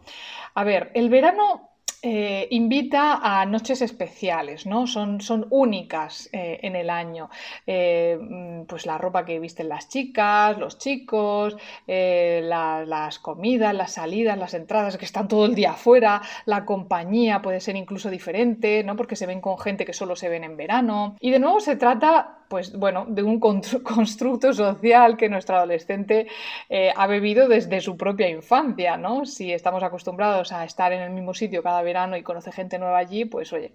A 0.56 0.64
ver, 0.64 0.92
el 0.96 1.10
verano 1.10 1.71
eh, 2.04 2.48
invita 2.50 3.20
a 3.22 3.46
noches 3.46 3.82
especiales, 3.82 4.66
¿no? 4.66 4.88
Son, 4.88 5.22
son 5.22 5.46
únicas 5.52 6.30
eh, 6.34 6.60
en 6.64 6.76
el 6.76 6.90
año. 6.90 7.30
Eh, 7.68 8.18
mm, 8.20 8.64
pues 8.64 8.88
la 8.88 8.98
ropa 8.98 9.24
que 9.24 9.40
visten 9.40 9.70
las 9.70 9.88
chicas, 9.88 10.58
los 10.58 10.78
chicos, 10.80 11.56
las 11.88 13.20
comidas, 13.20 13.76
las 13.76 13.94
salidas, 13.94 14.38
las 14.38 14.54
entradas, 14.54 14.98
que 14.98 15.06
están 15.06 15.28
todo 15.28 15.46
el 15.46 15.56
día 15.56 15.72
afuera, 15.72 16.22
la 16.46 16.66
compañía 16.66 17.42
puede 17.42 17.60
ser 17.60 17.76
incluso 17.76 18.10
diferente, 18.10 18.84
¿no? 18.84 18.96
Porque 18.96 19.16
se 19.16 19.28
ven 19.28 19.42
con 19.42 19.60
gente 19.60 19.86
que 19.86 19.94
solo 19.94 20.16
se 20.16 20.30
ven 20.30 20.44
en 20.44 20.58
verano. 20.58 21.16
Y 21.20 21.30
de 21.32 21.40
nuevo 21.40 21.60
se 21.60 21.76
trata 21.76 22.41
pues 22.52 22.78
bueno, 22.78 23.06
de 23.08 23.24
un 23.24 23.40
constructo 23.40 24.52
social 24.52 25.16
que 25.16 25.30
nuestro 25.30 25.56
adolescente 25.56 26.28
eh, 26.70 26.92
ha 26.94 27.08
bebido 27.08 27.48
desde 27.48 27.80
su 27.80 27.96
propia 27.96 28.28
infancia, 28.28 28.98
¿no? 28.98 29.26
Si 29.26 29.54
estamos 29.54 29.82
acostumbrados 29.84 30.52
a 30.52 30.66
estar 30.66 30.92
en 30.92 31.02
el 31.02 31.12
mismo 31.12 31.34
sitio 31.34 31.64
cada 31.64 31.82
verano 31.82 32.18
y 32.18 32.24
conoce 32.24 32.52
gente 32.52 32.78
nueva 32.78 32.98
allí, 32.98 33.24
pues 33.24 33.54
oye, 33.54 33.72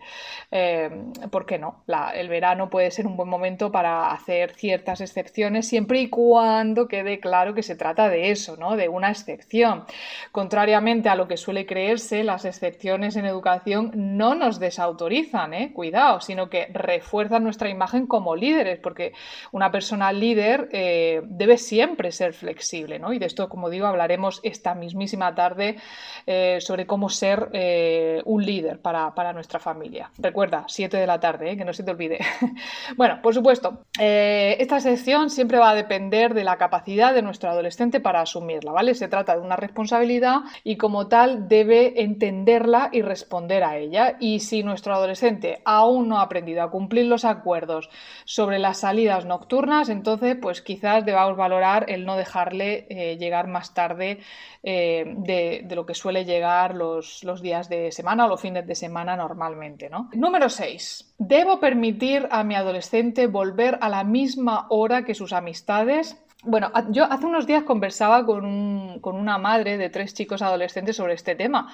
eh, 0.50 0.90
¿por 1.30 1.46
qué 1.46 1.58
no? 1.58 1.84
el 2.14 2.28
verano 2.28 2.68
puede 2.68 2.90
ser 2.90 3.06
un 3.06 3.16
buen 3.16 3.30
momento 3.30 3.72
para 3.72 4.10
hacer 4.10 4.52
ciertas 4.52 5.00
excepciones 5.00 5.66
siempre 5.66 6.00
y 6.00 6.10
cuando 6.10 6.86
quede 6.86 7.18
claro 7.18 7.54
que 7.54 7.62
se 7.62 7.76
trata 7.76 8.10
de 8.10 8.30
eso, 8.30 8.58
¿no? 8.58 8.76
De 8.76 8.90
una 8.90 9.10
excepción. 9.10 9.84
Contrariamente 10.32 11.08
a 11.08 11.14
lo 11.14 11.26
que 11.26 11.38
suele 11.38 11.64
creerse, 11.64 12.24
las 12.24 12.44
excepciones 12.44 13.16
en 13.16 13.24
educación 13.24 13.90
no 13.94 14.34
nos 14.34 14.60
desautorizan, 14.60 15.54
¿eh? 15.54 15.72
Cuidado, 15.72 16.20
sino 16.20 16.50
que 16.50 16.66
refuerzan 16.74 17.42
nuestra 17.42 17.70
imagen 17.70 18.06
como 18.06 18.36
líder 18.36 18.65
porque 18.74 19.12
una 19.52 19.70
persona 19.70 20.12
líder 20.12 20.68
eh, 20.72 21.22
debe 21.24 21.56
siempre 21.56 22.12
ser 22.12 22.32
flexible, 22.32 22.98
¿no? 22.98 23.12
Y 23.12 23.18
de 23.18 23.26
esto, 23.26 23.48
como 23.48 23.70
digo, 23.70 23.86
hablaremos 23.86 24.40
esta 24.42 24.74
mismísima 24.74 25.34
tarde 25.34 25.76
eh, 26.26 26.58
sobre 26.60 26.86
cómo 26.86 27.08
ser 27.08 27.48
eh, 27.52 28.22
un 28.24 28.44
líder 28.44 28.80
para, 28.80 29.32
nuestra 29.32 29.58
familia. 29.58 30.10
Recuerda, 30.18 30.64
7 30.66 30.96
de 30.96 31.06
la 31.06 31.20
tarde, 31.20 31.56
que 31.56 31.64
no 31.64 31.72
se 31.72 31.82
te 31.82 31.90
olvide. 31.90 32.18
bueno, 32.96 33.20
por 33.22 33.34
supuesto, 33.34 33.86
esta 33.98 34.80
sección 34.80 35.30
siempre 35.30 35.58
va 35.58 35.70
a 35.70 35.74
depender 35.74 36.32
de 36.34 36.44
la 36.44 36.56
capacidad 36.56 37.12
de 37.14 37.22
nuestro 37.22 37.50
adolescente 37.50 38.00
para 38.00 38.20
asumirla, 38.20 38.72
¿vale? 38.72 38.94
Se 38.94 39.08
trata 39.08 39.36
de 39.36 39.42
una 39.42 39.56
responsabilidad 39.56 40.40
y 40.64 40.76
como 40.76 41.08
tal 41.08 41.48
debe 41.48 42.02
entenderla 42.02 42.88
y 42.92 43.02
responder 43.02 43.64
a 43.64 43.76
ella. 43.76 44.16
Y 44.20 44.40
si 44.40 44.62
nuestro 44.62 44.94
adolescente 44.94 45.60
aún 45.64 46.08
no 46.08 46.18
ha 46.18 46.22
aprendido 46.22 46.62
a 46.62 46.70
cumplir 46.70 47.06
los 47.06 47.24
acuerdos 47.24 47.90
sobre 48.24 48.55
las 48.58 48.78
salidas 48.80 49.24
nocturnas, 49.24 49.88
entonces 49.88 50.36
pues 50.40 50.62
quizás 50.62 51.04
debamos 51.04 51.36
valorar 51.36 51.86
el 51.88 52.04
no 52.04 52.16
dejarle 52.16 52.86
eh, 52.88 53.16
llegar 53.16 53.48
más 53.48 53.74
tarde 53.74 54.20
eh, 54.62 55.14
de, 55.18 55.66
lo 55.74 55.86
que 55.86 55.94
suele 55.94 56.24
llegar 56.24 56.74
los, 56.74 57.22
los, 57.24 57.42
días 57.42 57.68
de 57.68 57.92
semana 57.92 58.26
o 58.26 58.28
los 58.28 58.40
fines 58.40 58.66
de 58.66 58.74
semana 58.74 59.16
normalmente. 59.16 59.88
¿no? 59.88 60.10
Número 60.14 60.48
6. 60.48 61.14
¿Debo 61.18 61.60
permitir 61.60 62.28
a 62.30 62.44
mi 62.44 62.54
adolescente 62.54 63.26
volver 63.26 63.78
a 63.80 63.88
la 63.88 64.04
misma 64.04 64.66
hora 64.70 65.04
que 65.04 65.14
sus 65.14 65.32
amistades? 65.32 66.22
Bueno, 66.42 66.70
yo 66.90 67.04
hace 67.04 67.26
unos 67.26 67.46
días 67.46 67.64
conversaba 67.64 68.24
con, 68.24 69.00
con, 69.00 69.16
una 69.16 69.36
madre 69.36 69.78
de 69.78 69.90
tres 69.90 70.14
chicos 70.14 70.42
adolescentes 70.42 70.94
sobre 70.94 71.14
este 71.14 71.34
tema. 71.34 71.72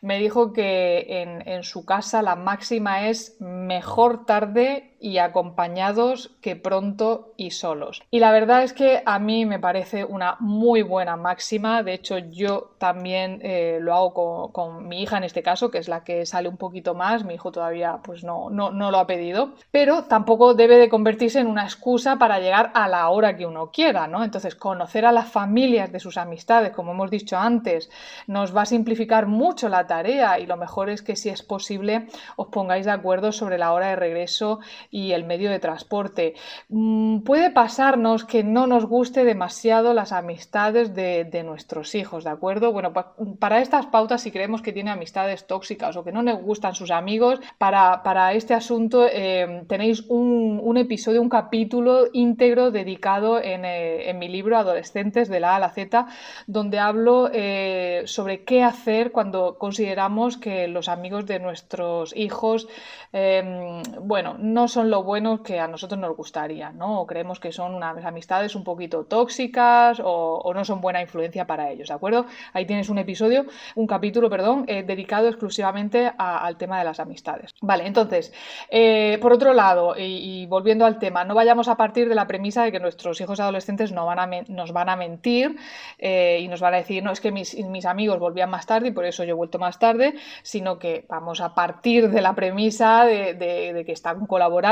Me 0.00 0.18
dijo 0.18 0.52
que 0.52 1.42
en 1.44 1.62
su 1.62 1.84
casa 1.84 2.22
la 2.22 2.34
máxima 2.36 3.08
es 3.08 3.36
mejor 3.40 4.24
tarde 4.24 4.93
y 5.04 5.18
acompañados 5.18 6.30
que 6.40 6.56
pronto 6.56 7.34
y 7.36 7.50
solos. 7.50 8.02
Y 8.10 8.20
la 8.20 8.32
verdad 8.32 8.62
es 8.62 8.72
que 8.72 9.02
a 9.04 9.18
mí 9.18 9.44
me 9.44 9.58
parece 9.58 10.02
una 10.02 10.38
muy 10.40 10.80
buena 10.80 11.18
máxima. 11.18 11.82
De 11.82 11.92
hecho, 11.92 12.16
yo 12.16 12.70
también 12.78 13.38
eh, 13.42 13.80
lo 13.82 13.92
hago 13.94 14.50
con, 14.50 14.88
mi 14.88 15.02
hija 15.02 15.18
en 15.18 15.24
este 15.24 15.42
caso, 15.42 15.70
que 15.70 15.76
es 15.76 15.88
la 15.88 16.04
que 16.04 16.24
sale 16.24 16.48
un 16.48 16.56
poquito 16.56 16.94
más. 16.94 17.22
Mi 17.22 17.34
hijo 17.34 17.52
todavía 17.52 18.00
pues 18.02 18.24
no, 18.24 18.48
no, 18.48 18.70
no 18.70 18.90
lo 18.90 18.98
ha 18.98 19.06
pedido. 19.06 19.52
Pero 19.70 20.04
tampoco 20.04 20.54
debe 20.54 20.78
de 20.78 20.88
convertirse 20.88 21.38
en 21.38 21.48
una 21.48 21.64
excusa 21.64 22.16
para 22.16 22.38
llegar 22.38 22.70
a 22.72 22.88
la 22.88 23.06
hora 23.10 23.36
que 23.36 23.44
uno 23.44 23.70
quiera, 23.70 24.06
¿no? 24.06 24.24
Entonces, 24.24 24.54
conocer 24.54 25.04
a 25.04 25.12
las 25.12 25.30
familias 25.30 25.92
de 25.92 26.00
sus 26.00 26.16
amistades, 26.16 26.72
como 26.72 26.92
hemos 26.92 27.10
dicho 27.10 27.36
antes, 27.36 27.90
nos 28.26 28.56
va 28.56 28.62
a 28.62 28.66
simplificar 28.66 29.26
mucho 29.26 29.68
la 29.68 29.86
tarea 29.86 30.38
y 30.38 30.46
lo 30.46 30.56
mejor 30.56 30.88
es 30.88 31.02
que 31.02 31.14
si 31.14 31.28
es 31.28 31.42
posible 31.42 32.06
os 32.36 32.46
pongáis 32.46 32.86
de 32.86 32.92
acuerdo 32.92 33.32
sobre 33.32 33.58
la 33.58 33.74
hora 33.74 33.88
de 33.88 33.96
regreso 33.96 34.60
y 34.94 35.10
el 35.10 35.24
medio 35.24 35.50
de 35.50 35.58
transporte. 35.58 36.34
Mm, 36.68 37.22
puede 37.22 37.50
pasarnos 37.50 38.24
que 38.24 38.44
no 38.44 38.68
nos 38.68 38.86
guste 38.86 39.24
demasiado 39.24 39.92
las 39.92 40.12
amistades 40.12 40.94
de, 40.94 41.42
nuestros 41.44 41.96
hijos, 41.96 42.22
¿de 42.22 42.30
acuerdo? 42.30 42.72
Bueno, 42.72 42.92
para 43.40 43.60
estas 43.60 43.86
pautas, 43.86 44.22
si 44.22 44.30
creemos 44.30 44.62
que 44.62 44.72
tiene 44.72 44.92
amistades 44.92 45.48
tóxicas 45.48 45.96
o 45.96 46.04
que 46.04 46.12
no 46.12 46.22
nos 46.22 46.40
gustan 46.40 46.76
sus 46.76 46.92
amigos, 46.92 47.40
para, 47.58 48.32
este 48.34 48.54
asunto 48.54 49.04
eh, 49.10 49.64
tenéis 49.68 50.04
un, 50.08 50.76
episodio, 50.76 51.20
un 51.20 51.28
capítulo 51.28 52.04
íntegro 52.12 52.70
dedicado 52.70 53.40
eh, 53.40 54.08
en, 54.08 54.18
mi 54.20 54.28
libro 54.28 54.56
Adolescentes 54.56 55.28
de 55.28 55.40
la 55.40 55.54
A 55.54 55.56
a 55.56 55.58
la 55.58 55.70
Z, 55.70 56.06
donde 56.46 56.78
hablo 56.78 57.30
eh, 57.32 58.02
sobre 58.06 58.44
qué 58.44 58.62
hacer 58.62 59.10
cuando 59.10 59.58
consideramos 59.58 60.36
que 60.36 60.68
los 60.68 60.88
amigos 60.88 61.26
de 61.26 61.40
nuestros 61.40 62.14
hijos, 62.16 62.68
bueno, 64.00 64.36
no 64.38 64.66
son 64.74 64.90
lo 64.90 65.04
bueno 65.04 65.42
que 65.42 65.60
a 65.60 65.68
nosotros 65.68 65.98
nos 66.00 66.16
gustaría, 66.16 66.72
¿no? 66.72 67.00
O 67.00 67.06
creemos 67.06 67.38
que 67.38 67.52
son 67.52 67.74
unas 67.74 68.04
amistades 68.04 68.54
un 68.56 68.64
poquito 68.64 69.04
tóxicas 69.04 70.00
o, 70.04 70.52
no 70.54 70.64
son 70.64 70.80
buena 70.80 71.00
influencia 71.00 71.46
para 71.46 71.70
ellos, 71.70 71.88
¿de 71.88 71.94
acuerdo? 71.94 72.26
Ahí 72.52 72.66
tienes 72.66 72.88
un 72.88 72.98
episodio, 72.98 73.46
un 73.76 73.86
capítulo, 73.86 74.28
perdón, 74.28 74.64
eh, 74.66 74.82
dedicado 74.82 75.28
exclusivamente 75.28 76.12
al 76.18 76.56
tema 76.56 76.78
de 76.78 76.84
las 76.84 77.00
amistades. 77.00 77.54
Vale, 77.60 77.86
entonces, 77.86 78.32
eh, 78.68 79.18
por 79.22 79.32
otro 79.32 79.52
lado, 79.54 79.94
y, 79.96 80.46
volviendo 80.46 80.84
al 80.84 80.98
tema, 80.98 81.24
no 81.24 81.34
vayamos 81.34 81.68
a 81.68 81.76
partir 81.76 82.08
de 82.08 82.14
la 82.14 82.26
premisa 82.26 82.64
de 82.64 82.72
que 82.72 82.80
nuestros 82.80 83.20
hijos 83.20 83.40
adolescentes 83.40 83.92
no 83.92 84.06
van 84.06 84.18
a 84.18 84.24
nos 84.48 84.72
van 84.72 84.88
a 84.88 84.96
mentir 84.96 85.56
eh, 85.98 86.40
y 86.40 86.48
nos 86.48 86.60
van 86.60 86.74
a 86.74 86.78
decir, 86.78 87.02
no, 87.02 87.12
es 87.12 87.20
que 87.20 87.30
mis, 87.30 87.54
amigos 87.84 88.18
volvían 88.18 88.50
más 88.50 88.66
tarde 88.66 88.88
y 88.88 88.90
por 88.90 89.04
eso 89.04 89.24
yo 89.24 89.30
he 89.30 89.34
vuelto 89.34 89.58
más 89.58 89.78
tarde, 89.78 90.14
sino 90.42 90.78
que 90.78 91.04
vamos 91.08 91.40
a 91.40 91.54
partir 91.54 92.10
de 92.10 92.22
la 92.22 92.34
premisa 92.34 93.04
de 93.04 93.82
que 93.86 93.92
están 93.92 94.26
colaborando 94.26 94.63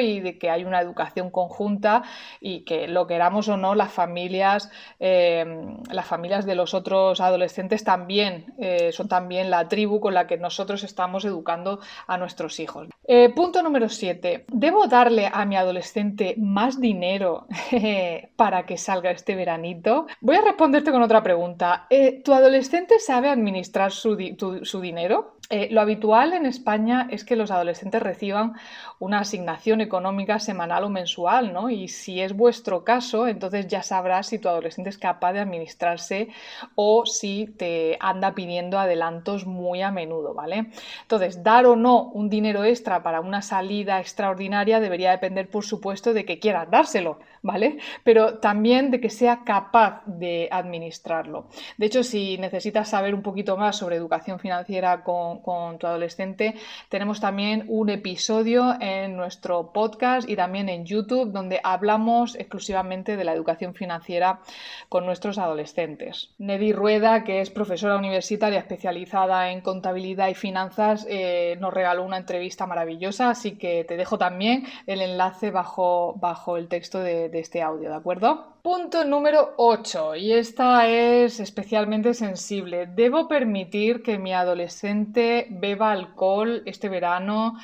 y 0.00 0.20
de 0.20 0.38
que 0.38 0.50
hay 0.50 0.64
una 0.64 0.80
educación 0.80 1.30
conjunta 1.30 2.02
y 2.40 2.60
que 2.64 2.86
lo 2.86 3.06
queramos 3.06 3.48
o 3.48 3.56
no, 3.56 3.74
las 3.74 3.90
familias, 3.90 4.70
eh, 5.00 5.44
las 5.90 6.06
familias 6.06 6.44
de 6.44 6.54
los 6.54 6.74
otros 6.74 7.20
adolescentes 7.20 7.82
también 7.82 8.52
eh, 8.58 8.92
son 8.92 9.08
también 9.08 9.50
la 9.50 9.66
tribu 9.68 10.00
con 10.00 10.12
la 10.12 10.26
que 10.26 10.36
nosotros 10.36 10.84
estamos 10.84 11.24
educando 11.24 11.80
a 12.06 12.18
nuestros 12.18 12.60
hijos. 12.60 12.88
Eh, 13.04 13.30
punto 13.34 13.62
número 13.62 13.88
7. 13.88 14.44
¿Debo 14.48 14.86
darle 14.86 15.30
a 15.32 15.46
mi 15.46 15.56
adolescente 15.56 16.34
más 16.36 16.78
dinero 16.78 17.46
para 18.36 18.66
que 18.66 18.76
salga 18.76 19.10
este 19.10 19.34
veranito? 19.34 20.06
Voy 20.20 20.36
a 20.36 20.42
responderte 20.42 20.92
con 20.92 21.02
otra 21.02 21.22
pregunta. 21.22 21.86
¿Tu 22.24 22.34
adolescente 22.34 22.98
sabe 22.98 23.30
administrar 23.30 23.92
su, 23.92 24.16
su 24.62 24.80
dinero? 24.80 25.37
Eh, 25.50 25.68
lo 25.70 25.80
habitual 25.80 26.34
en 26.34 26.44
España 26.44 27.08
es 27.10 27.24
que 27.24 27.34
los 27.34 27.50
adolescentes 27.50 28.02
reciban 28.02 28.52
una 28.98 29.20
asignación 29.20 29.80
económica 29.80 30.40
semanal 30.40 30.84
o 30.84 30.90
mensual, 30.90 31.54
¿no? 31.54 31.70
Y 31.70 31.88
si 31.88 32.20
es 32.20 32.34
vuestro 32.36 32.84
caso, 32.84 33.26
entonces 33.26 33.66
ya 33.66 33.82
sabrás 33.82 34.26
si 34.26 34.38
tu 34.38 34.50
adolescente 34.50 34.90
es 34.90 34.98
capaz 34.98 35.32
de 35.32 35.40
administrarse 35.40 36.28
o 36.74 37.06
si 37.06 37.46
te 37.56 37.96
anda 37.98 38.34
pidiendo 38.34 38.78
adelantos 38.78 39.46
muy 39.46 39.80
a 39.80 39.90
menudo, 39.90 40.34
¿vale? 40.34 40.66
Entonces, 41.02 41.42
dar 41.42 41.64
o 41.64 41.76
no 41.76 42.02
un 42.10 42.28
dinero 42.28 42.64
extra 42.64 43.02
para 43.02 43.20
una 43.20 43.40
salida 43.40 44.00
extraordinaria 44.00 44.80
debería 44.80 45.12
depender, 45.12 45.48
por 45.48 45.64
supuesto, 45.64 46.12
de 46.12 46.26
que 46.26 46.38
quieras 46.40 46.70
dárselo, 46.70 47.20
¿vale? 47.42 47.78
Pero 48.04 48.38
también 48.38 48.90
de 48.90 49.00
que 49.00 49.10
sea 49.10 49.42
capaz 49.44 50.02
de 50.06 50.48
administrarlo. 50.50 51.48
De 51.76 51.86
hecho, 51.86 52.02
si 52.02 52.38
necesitas 52.38 52.88
saber 52.88 53.14
un 53.14 53.22
poquito 53.22 53.56
más 53.56 53.76
sobre 53.76 53.96
educación 53.96 54.38
financiera 54.38 55.02
con 55.02 55.78
tu 55.78 55.86
adolescente, 55.86 56.54
tenemos 56.88 57.20
también 57.20 57.64
un 57.68 57.90
episodio 57.90 58.76
en 58.80 59.16
nuestro 59.16 59.72
podcast 59.72 60.28
y 60.28 60.36
también 60.36 60.68
en 60.68 60.84
YouTube 60.84 61.32
donde 61.32 61.60
hablamos 61.62 62.34
exclusivamente 62.36 63.16
de 63.16 63.24
la 63.24 63.32
educación 63.32 63.74
financiera 63.74 64.40
con 64.88 65.06
nuestros 65.06 65.38
adolescentes. 65.38 66.30
Neddy 66.38 66.72
Rueda, 66.72 67.24
que 67.24 67.40
es 67.40 67.50
profesora 67.50 67.96
universitaria 67.96 68.58
especializada 68.58 69.50
en 69.50 69.60
contabilidad 69.60 70.28
y 70.28 70.34
finanzas, 70.34 71.06
eh, 71.08 71.56
nos 71.60 71.72
regaló 71.72 72.04
una 72.04 72.16
entrevista 72.16 72.66
maravillosa, 72.66 73.30
así 73.30 73.56
que 73.56 73.84
te 73.84 73.96
dejo 73.96 74.18
también 74.18 74.64
el 74.86 75.00
enlace 75.00 75.50
bajo, 75.50 76.14
bajo 76.18 76.56
el 76.56 76.68
texto 76.68 77.00
de, 77.00 77.27
de 77.30 77.40
este 77.40 77.62
audio, 77.62 77.88
¿de 77.90 77.96
acuerdo? 77.96 78.57
Punto 78.68 79.02
número 79.02 79.54
8, 79.56 80.16
y 80.16 80.34
esta 80.34 80.86
es 80.88 81.40
especialmente 81.40 82.12
sensible. 82.12 82.84
¿Debo 82.86 83.26
permitir 83.26 84.02
que 84.02 84.18
mi 84.18 84.34
adolescente 84.34 85.46
beba 85.48 85.90
alcohol 85.90 86.64
este 86.66 86.90
verano? 86.90 87.56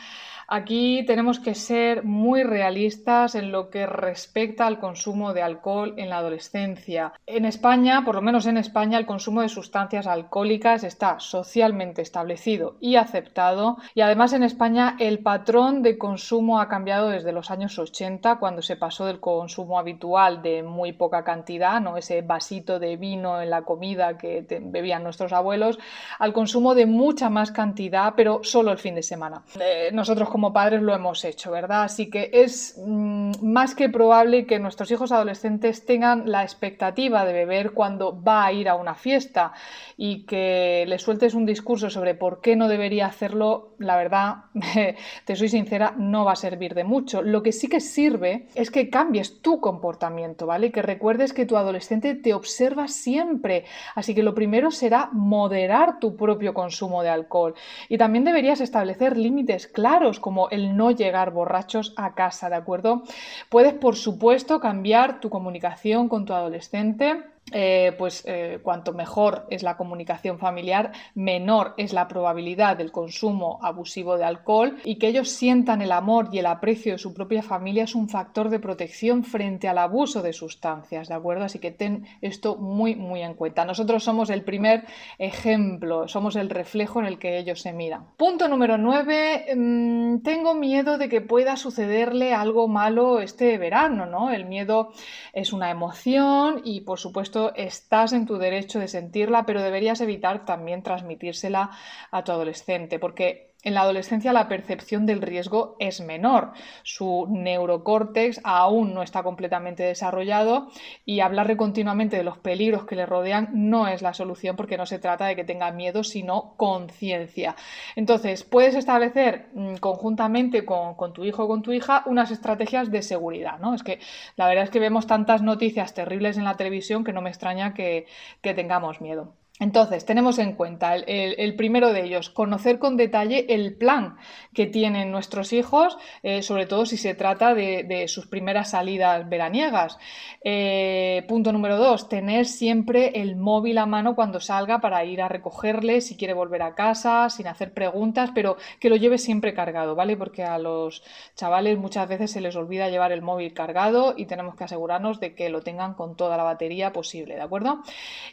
Aquí 0.46 1.04
tenemos 1.06 1.40
que 1.40 1.54
ser 1.54 2.04
muy 2.04 2.42
realistas 2.42 3.34
en 3.34 3.50
lo 3.50 3.70
que 3.70 3.86
respecta 3.86 4.66
al 4.66 4.78
consumo 4.78 5.32
de 5.32 5.42
alcohol 5.42 5.94
en 5.96 6.10
la 6.10 6.18
adolescencia. 6.18 7.12
En 7.26 7.44
España, 7.44 8.04
por 8.04 8.14
lo 8.14 8.22
menos 8.22 8.46
en 8.46 8.58
España, 8.58 8.98
el 8.98 9.06
consumo 9.06 9.40
de 9.40 9.48
sustancias 9.48 10.06
alcohólicas 10.06 10.84
está 10.84 11.18
socialmente 11.18 12.02
establecido 12.02 12.76
y 12.80 12.96
aceptado 12.96 13.78
y 13.94 14.02
además 14.02 14.32
en 14.32 14.42
España 14.42 14.96
el 14.98 15.20
patrón 15.20 15.82
de 15.82 15.96
consumo 15.96 16.60
ha 16.60 16.68
cambiado 16.68 17.08
desde 17.08 17.32
los 17.32 17.50
años 17.50 17.78
80 17.78 18.36
cuando 18.36 18.60
se 18.60 18.76
pasó 18.76 19.06
del 19.06 19.20
consumo 19.20 19.78
habitual 19.78 20.42
de 20.42 20.62
muy 20.62 20.92
poca 20.94 21.24
cantidad, 21.24 21.80
no 21.80 21.96
ese 21.96 22.22
vasito 22.22 22.78
de 22.78 22.96
vino 22.96 23.40
en 23.40 23.50
la 23.50 23.62
comida 23.62 24.16
que 24.18 24.44
bebían 24.62 25.02
nuestros 25.02 25.32
abuelos, 25.32 25.78
al 26.18 26.32
consumo 26.32 26.74
de 26.74 26.86
mucha 26.86 27.30
más 27.30 27.52
cantidad, 27.52 28.14
pero 28.16 28.40
solo 28.42 28.72
el 28.72 28.78
fin 28.78 28.94
de 28.94 29.02
semana. 29.02 29.42
Eh, 29.60 29.90
nosotros 29.92 30.28
como 30.28 30.52
padres 30.52 30.82
lo 30.82 30.94
hemos 30.94 31.24
hecho, 31.24 31.50
¿verdad? 31.50 31.84
Así 31.84 32.10
que 32.10 32.30
es 32.32 32.80
mm, 32.84 33.32
más 33.42 33.74
que 33.74 33.88
probable 33.88 34.46
que 34.46 34.58
nuestros 34.58 34.90
hijos 34.90 35.12
adolescentes 35.12 35.84
tengan 35.84 36.30
la 36.30 36.42
expectativa 36.42 37.24
de 37.24 37.32
beber 37.32 37.72
cuando 37.72 38.20
va 38.22 38.46
a 38.46 38.52
ir 38.52 38.68
a 38.68 38.74
una 38.74 38.94
fiesta 38.94 39.52
y 39.96 40.24
que 40.24 40.84
le 40.86 40.98
sueltes 40.98 41.34
un 41.34 41.46
discurso 41.46 41.90
sobre 41.90 42.14
por 42.14 42.40
qué 42.40 42.56
no 42.56 42.68
debería 42.68 43.06
hacerlo, 43.06 43.74
la 43.78 43.96
verdad, 43.96 44.36
te 45.24 45.36
soy 45.36 45.48
sincera, 45.48 45.94
no 45.96 46.24
va 46.24 46.32
a 46.32 46.36
servir 46.36 46.74
de 46.74 46.84
mucho. 46.84 47.22
Lo 47.22 47.42
que 47.42 47.52
sí 47.52 47.68
que 47.68 47.80
sirve 47.80 48.48
es 48.54 48.70
que 48.70 48.90
cambies 48.90 49.40
tu 49.40 49.60
comportamiento, 49.60 50.46
¿vale? 50.46 50.72
Que 50.74 50.82
recuerdes 50.82 51.32
que 51.32 51.46
tu 51.46 51.56
adolescente 51.56 52.16
te 52.16 52.34
observa 52.34 52.88
siempre. 52.88 53.64
Así 53.94 54.12
que 54.12 54.24
lo 54.24 54.34
primero 54.34 54.72
será 54.72 55.08
moderar 55.12 56.00
tu 56.00 56.16
propio 56.16 56.52
consumo 56.52 57.04
de 57.04 57.10
alcohol. 57.10 57.54
Y 57.88 57.96
también 57.96 58.24
deberías 58.24 58.60
establecer 58.60 59.16
límites 59.16 59.68
claros 59.68 60.18
como 60.18 60.50
el 60.50 60.76
no 60.76 60.90
llegar 60.90 61.30
borrachos 61.30 61.94
a 61.96 62.14
casa, 62.14 62.50
¿de 62.50 62.56
acuerdo? 62.56 63.04
Puedes, 63.50 63.74
por 63.74 63.94
supuesto, 63.94 64.58
cambiar 64.58 65.20
tu 65.20 65.30
comunicación 65.30 66.08
con 66.08 66.24
tu 66.24 66.32
adolescente 66.32 67.22
eh, 67.52 67.94
pues 67.98 68.24
eh, 68.26 68.58
cuanto 68.62 68.92
mejor 68.92 69.46
es 69.50 69.62
la 69.62 69.76
comunicación 69.76 70.38
familiar, 70.38 70.92
menor 71.14 71.74
es 71.76 71.92
la 71.92 72.08
probabilidad 72.08 72.76
del 72.76 72.90
consumo 72.90 73.58
abusivo 73.62 74.16
de 74.16 74.24
alcohol 74.24 74.78
y 74.84 74.96
que 74.96 75.08
ellos 75.08 75.28
sientan 75.28 75.82
el 75.82 75.92
amor 75.92 76.28
y 76.32 76.38
el 76.38 76.46
aprecio 76.46 76.92
de 76.92 76.98
su 76.98 77.12
propia 77.12 77.42
familia 77.42 77.84
es 77.84 77.94
un 77.94 78.08
factor 78.08 78.48
de 78.48 78.60
protección 78.60 79.24
frente 79.24 79.68
al 79.68 79.78
abuso 79.78 80.22
de 80.22 80.32
sustancias, 80.32 81.08
¿de 81.08 81.14
acuerdo? 81.14 81.44
Así 81.44 81.58
que 81.58 81.70
ten 81.70 82.06
esto 82.22 82.56
muy, 82.56 82.94
muy 82.94 83.20
en 83.20 83.34
cuenta. 83.34 83.64
Nosotros 83.64 84.02
somos 84.02 84.30
el 84.30 84.42
primer 84.42 84.84
ejemplo, 85.18 86.08
somos 86.08 86.36
el 86.36 86.48
reflejo 86.48 87.00
en 87.00 87.06
el 87.06 87.18
que 87.18 87.38
ellos 87.38 87.60
se 87.60 87.72
miran. 87.72 88.06
Punto 88.16 88.48
número 88.48 88.78
9. 88.78 89.54
Mm, 89.54 90.18
tengo 90.22 90.54
miedo 90.54 90.96
de 90.96 91.08
que 91.08 91.20
pueda 91.20 91.56
sucederle 91.56 92.32
algo 92.32 92.68
malo 92.68 93.20
este 93.20 93.58
verano, 93.58 94.06
¿no? 94.06 94.30
El 94.30 94.46
miedo 94.46 94.92
es 95.32 95.52
una 95.52 95.70
emoción 95.70 96.62
y, 96.64 96.80
por 96.80 96.98
supuesto, 96.98 97.33
estás 97.54 98.12
en 98.12 98.26
tu 98.26 98.38
derecho 98.38 98.78
de 98.78 98.88
sentirla, 98.88 99.46
pero 99.46 99.62
deberías 99.62 100.00
evitar 100.00 100.44
también 100.44 100.82
transmitírsela 100.82 101.70
a 102.10 102.24
tu 102.24 102.32
adolescente, 102.32 102.98
porque 102.98 103.53
en 103.64 103.74
la 103.74 103.80
adolescencia 103.80 104.32
la 104.32 104.48
percepción 104.48 105.06
del 105.06 105.22
riesgo 105.22 105.76
es 105.78 106.00
menor, 106.00 106.52
su 106.82 107.26
neurocórtex 107.30 108.40
aún 108.44 108.94
no 108.94 109.02
está 109.02 109.22
completamente 109.22 109.82
desarrollado 109.82 110.68
y 111.04 111.20
hablarle 111.20 111.56
continuamente 111.56 112.16
de 112.16 112.24
los 112.24 112.38
peligros 112.38 112.84
que 112.84 112.96
le 112.96 113.06
rodean 113.06 113.48
no 113.52 113.88
es 113.88 114.02
la 114.02 114.14
solución 114.14 114.56
porque 114.56 114.76
no 114.76 114.86
se 114.86 114.98
trata 114.98 115.26
de 115.26 115.34
que 115.34 115.44
tenga 115.44 115.70
miedo, 115.72 116.04
sino 116.04 116.54
conciencia. 116.56 117.56
Entonces, 117.96 118.44
puedes 118.44 118.74
establecer 118.74 119.48
mm, 119.54 119.76
conjuntamente 119.76 120.64
con, 120.64 120.94
tu 121.14 121.24
hijo 121.24 121.44
o 121.44 121.48
con 121.48 121.62
tu 121.62 121.72
hija 121.72 122.02
unas 122.06 122.30
estrategias 122.30 122.90
de 122.90 123.02
seguridad. 123.02 123.58
¿no? 123.58 123.74
Es 123.74 123.82
que 123.82 123.98
la 124.36 124.46
verdad 124.46 124.64
es 124.64 124.70
que 124.70 124.80
vemos 124.80 125.06
tantas 125.06 125.42
noticias 125.42 125.94
terribles 125.94 126.36
en 126.36 126.44
la 126.44 126.56
televisión 126.56 127.04
que 127.04 127.12
no 127.12 127.22
me 127.22 127.30
extraña 127.30 127.74
que 127.74 128.06
tengamos 128.42 129.00
miedo. 129.00 129.34
Entonces, 129.64 130.04
tenemos 130.04 130.38
en 130.38 130.52
cuenta 130.52 130.94
el, 130.94 131.56
primero 131.56 131.94
de 131.94 132.04
ellos, 132.04 132.28
conocer 132.28 132.78
con 132.78 132.98
detalle 132.98 133.46
el 133.48 133.74
plan 133.74 134.18
que 134.52 134.66
tienen 134.66 135.10
nuestros 135.10 135.54
hijos, 135.54 135.96
eh, 136.22 136.42
sobre 136.42 136.66
todo 136.66 136.84
si 136.84 136.98
se 136.98 137.14
trata 137.14 137.54
de, 137.54 138.04
sus 138.06 138.26
primeras 138.26 138.72
salidas 138.72 139.26
veraniegas. 139.26 139.96
Eh, 140.44 141.24
punto 141.28 141.50
número 141.50 141.78
dos, 141.78 142.10
tener 142.10 142.44
siempre 142.44 143.22
el 143.22 143.36
móvil 143.36 143.78
a 143.78 143.86
mano 143.86 144.14
cuando 144.14 144.38
salga 144.38 144.82
para 144.82 145.02
ir 145.06 145.22
a 145.22 145.28
recogerle, 145.28 146.02
si 146.02 146.14
quiere 146.18 146.34
volver 146.34 146.60
a 146.60 146.74
casa, 146.74 147.30
sin 147.30 147.46
hacer 147.46 147.72
preguntas, 147.72 148.32
pero 148.34 148.58
que 148.78 148.90
lo 148.90 148.96
lleve 148.96 149.16
siempre 149.16 149.54
cargado, 149.54 149.94
¿vale? 149.94 150.18
Porque 150.18 150.44
a 150.44 150.58
los 150.58 151.02
chavales 151.36 151.78
muchas 151.78 152.06
veces 152.06 152.32
se 152.32 152.42
les 152.42 152.54
olvida 152.54 152.90
llevar 152.90 153.12
el 153.12 153.22
móvil 153.22 153.54
cargado 153.54 154.12
y 154.14 154.26
tenemos 154.26 154.56
que 154.56 154.64
asegurarnos 154.64 155.20
de 155.20 155.34
que 155.34 155.48
lo 155.48 155.62
tengan 155.62 155.94
con 155.94 156.16
toda 156.16 156.36
la 156.36 156.42
batería 156.42 156.92
posible, 156.92 157.36
¿de 157.36 157.40
acuerdo? 157.40 157.80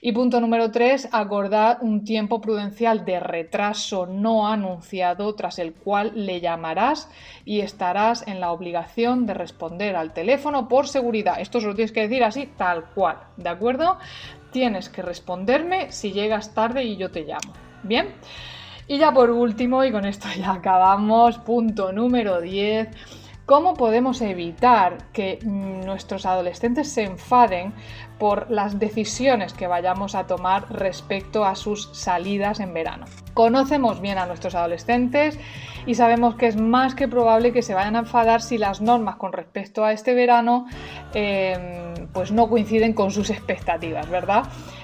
Y 0.01 0.11
punto 0.11 0.41
número 0.41 0.71
tres, 0.71 1.07
acordar 1.21 1.77
un 1.81 2.03
tiempo 2.03 2.41
prudencial 2.41 3.05
de 3.05 3.19
retraso 3.19 4.05
no 4.05 4.47
anunciado 4.47 5.33
tras 5.35 5.59
el 5.59 5.73
cual 5.73 6.11
le 6.15 6.41
llamarás 6.41 7.09
y 7.45 7.61
estarás 7.61 8.27
en 8.27 8.39
la 8.39 8.51
obligación 8.51 9.25
de 9.25 9.33
responder 9.33 9.95
al 9.95 10.13
teléfono 10.13 10.67
por 10.67 10.87
seguridad. 10.87 11.39
Esto 11.39 11.61
se 11.61 11.67
lo 11.67 11.75
tienes 11.75 11.91
que 11.91 12.01
decir 12.01 12.23
así 12.23 12.47
tal 12.57 12.85
cual, 12.85 13.17
¿de 13.37 13.49
acuerdo? 13.49 13.97
Tienes 14.51 14.89
que 14.89 15.01
responderme 15.01 15.91
si 15.91 16.11
llegas 16.11 16.53
tarde 16.53 16.83
y 16.83 16.97
yo 16.97 17.11
te 17.11 17.23
llamo. 17.23 17.53
Bien. 17.83 18.09
Y 18.87 18.97
ya 18.97 19.13
por 19.13 19.29
último, 19.29 19.83
y 19.83 19.91
con 19.91 20.05
esto 20.05 20.27
ya 20.37 20.51
acabamos, 20.53 21.37
punto 21.37 21.91
número 21.91 22.41
10 22.41 22.89
¿Cómo 23.51 23.73
podemos 23.73 24.21
evitar 24.21 25.11
que 25.11 25.39
nuestros 25.43 26.25
adolescentes 26.25 26.89
se 26.89 27.03
enfaden 27.03 27.73
por 28.21 28.51
las 28.51 28.77
decisiones 28.77 29.51
que 29.51 29.65
vayamos 29.65 30.13
a 30.13 30.27
tomar 30.27 30.71
respecto 30.71 31.43
a 31.43 31.55
sus 31.55 31.89
salidas 31.91 32.59
en 32.59 32.71
verano? 32.71 33.05
Conocemos 33.33 33.99
bien 33.99 34.19
a 34.19 34.27
nuestros 34.27 34.53
adolescentes 34.53 35.39
y 35.87 35.95
sabemos 35.95 36.35
que 36.35 36.45
es 36.45 36.55
más 36.55 36.93
que 36.93 37.07
probable 37.07 37.51
que 37.51 37.63
se 37.63 37.73
vayan 37.73 37.95
a 37.95 37.99
enfadar 37.99 38.43
si 38.43 38.59
las 38.59 38.79
normas 38.79 39.15
con 39.15 39.33
respecto 39.33 39.83
a 39.83 39.91
este 39.91 40.13
verano 40.13 40.67
em, 41.15 42.05
pues 42.13 42.31
no 42.31 42.47
coinciden 42.47 42.93
con 42.93 43.09
sus 43.09 43.31
expectativas, 43.31 44.07
¿verdad? 44.07 44.43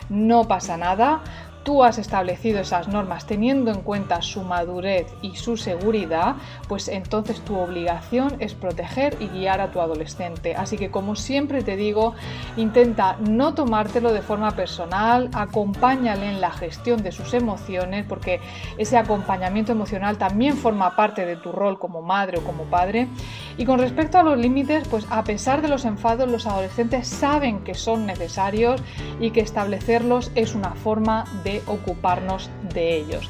No 0.10 0.46
pasa 0.46 0.76
nada 0.76 1.22
tú 1.68 1.84
has 1.84 1.98
establecido 1.98 2.62
esas 2.62 2.88
normas 2.88 3.28
teniendo 3.28 3.72
en 3.72 3.82
cuenta 3.82 4.22
su 4.22 4.42
madurez 4.42 5.14
y 5.22 5.36
su 5.36 5.58
seguridad, 5.58 6.38
pues 6.70 6.88
entonces 6.88 7.42
tu 7.42 7.60
obligación 7.60 8.38
es 8.40 8.54
proteger 8.54 9.18
y 9.20 9.28
guiar 9.28 9.60
a 9.60 9.70
tu 9.70 9.82
adolescente. 9.82 10.56
Así 10.56 10.78
que 10.78 10.90
como 10.90 11.18
siempre 11.18 11.64
te 11.64 11.76
digo, 11.76 12.16
intenta 12.56 13.18
no 13.20 13.54
tomártelo 13.54 14.14
de 14.14 14.22
forma 14.22 14.52
personal, 14.52 15.30
acompáñale 15.34 16.30
en 16.30 16.40
la 16.40 16.52
gestión 16.52 17.04
de 17.04 17.12
sus 17.12 17.34
emociones, 17.34 18.06
porque 18.08 18.40
ese 18.78 18.98
acompañamiento 18.98 19.74
emocional 19.74 20.18
también 20.18 20.56
forma 20.56 20.96
parte 20.96 21.26
de 21.26 21.36
tu 21.36 21.52
rol 21.52 21.80
como 21.80 22.02
madre 22.02 22.38
o 22.38 22.46
como 22.46 22.64
padre. 22.64 23.10
Y 23.58 23.66
con 23.66 23.80
respecto 23.80 24.18
a 24.18 24.24
los 24.24 24.38
límites, 24.38 24.88
pues 24.88 25.06
a 25.10 25.26
pesar 25.26 25.62
de 25.62 25.68
los 25.68 25.84
enfados, 25.84 26.32
los 26.32 26.48
adolescentes 26.48 27.10
saben 27.10 27.66
que 27.66 27.74
son 27.74 28.06
necesarios 28.06 28.82
y 29.20 29.32
que 29.32 29.42
establecerlos 29.42 30.32
es 30.36 30.56
una 30.56 30.72
forma 30.72 31.26
de 31.44 31.57
ocuparnos 31.66 32.50
de 32.74 32.96
ellos. 32.98 33.30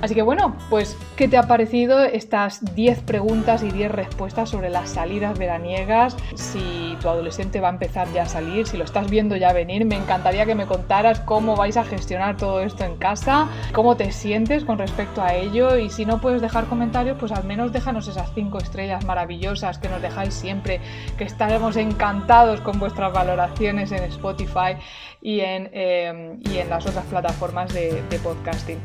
Así 0.00 0.14
que 0.14 0.22
bueno, 0.22 0.56
pues 0.70 0.96
¿qué 1.16 1.28
te 1.28 1.36
ha 1.36 1.42
parecido 1.42 2.02
estas 2.02 2.74
10 2.74 3.02
preguntas 3.02 3.62
y 3.62 3.70
10 3.70 3.92
respuestas 3.92 4.48
sobre 4.48 4.70
las 4.70 4.90
salidas 4.90 5.38
veraniegas? 5.38 6.16
Si 6.34 6.96
tu 7.02 7.08
adolescente 7.08 7.60
va 7.60 7.68
a 7.68 7.72
empezar 7.72 8.10
ya 8.12 8.22
a 8.22 8.26
salir, 8.26 8.66
si 8.66 8.78
lo 8.78 8.84
estás 8.84 9.10
viendo 9.10 9.36
ya 9.36 9.52
venir, 9.52 9.84
me 9.84 9.96
encantaría 9.96 10.46
que 10.46 10.54
me 10.54 10.64
contaras 10.64 11.20
cómo 11.20 11.54
vais 11.54 11.76
a 11.76 11.84
gestionar 11.84 12.38
todo 12.38 12.62
esto 12.62 12.84
en 12.84 12.96
casa, 12.96 13.48
cómo 13.74 13.96
te 13.96 14.10
sientes 14.10 14.64
con 14.64 14.78
respecto 14.78 15.22
a 15.22 15.34
ello 15.34 15.76
y 15.76 15.90
si 15.90 16.06
no 16.06 16.20
puedes 16.20 16.40
dejar 16.40 16.64
comentarios, 16.64 17.18
pues 17.18 17.32
al 17.32 17.44
menos 17.44 17.70
déjanos 17.70 18.08
esas 18.08 18.32
5 18.34 18.56
estrellas 18.58 19.04
maravillosas 19.04 19.78
que 19.78 19.90
nos 19.90 20.00
dejáis 20.00 20.32
siempre, 20.32 20.80
que 21.18 21.24
estaremos 21.24 21.76
encantados 21.76 22.62
con 22.62 22.78
vuestras 22.78 23.12
valoraciones 23.12 23.92
en 23.92 24.04
Spotify 24.04 24.76
y 25.20 25.40
en, 25.40 25.68
eh, 25.74 26.38
y 26.40 26.56
en 26.56 26.70
las 26.70 26.86
otras 26.86 27.04
plataformas 27.04 27.72
de 27.74 28.20
podcasting. 28.22 28.78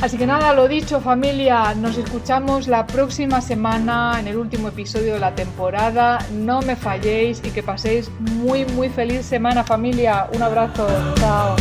Así 0.00 0.18
que 0.18 0.26
nada, 0.26 0.52
lo 0.52 0.68
dicho 0.68 1.00
familia, 1.00 1.74
nos 1.74 1.96
escuchamos 1.96 2.68
la 2.68 2.86
próxima 2.86 3.40
semana 3.40 4.18
en 4.20 4.28
el 4.28 4.36
último 4.36 4.68
episodio 4.68 5.14
de 5.14 5.20
la 5.20 5.34
temporada. 5.34 6.18
No 6.32 6.60
me 6.62 6.76
falléis 6.76 7.40
y 7.44 7.50
que 7.50 7.62
paséis 7.62 8.10
muy 8.20 8.64
muy 8.66 8.88
feliz 8.88 9.24
semana 9.24 9.64
familia. 9.64 10.28
Un 10.34 10.42
abrazo, 10.42 10.86
chao. 11.16 11.56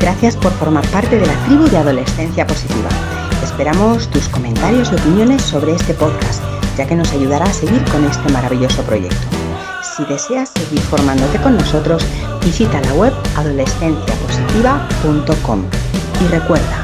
Gracias 0.00 0.36
por 0.36 0.52
formar 0.52 0.86
parte 0.88 1.18
de 1.18 1.26
la 1.26 1.34
tribu 1.46 1.66
de 1.68 1.78
Adolescencia 1.78 2.46
Positiva. 2.46 2.88
Esperamos 3.42 4.08
tus 4.10 4.28
comentarios 4.28 4.92
y 4.92 4.96
opiniones 4.96 5.40
sobre 5.42 5.72
este 5.72 5.94
podcast, 5.94 6.42
ya 6.76 6.86
que 6.86 6.94
nos 6.94 7.10
ayudará 7.12 7.46
a 7.46 7.52
seguir 7.52 7.82
con 7.84 8.04
este 8.04 8.30
maravilloso 8.32 8.82
proyecto. 8.82 9.26
Si 9.96 10.04
deseas 10.06 10.50
seguir 10.50 10.80
formándote 10.80 11.38
con 11.38 11.56
nosotros, 11.56 12.04
visita 12.44 12.80
la 12.80 12.94
web 12.94 13.12
adolescenciapositiva.com 13.36 15.62
y 16.20 16.26
recuerda, 16.26 16.83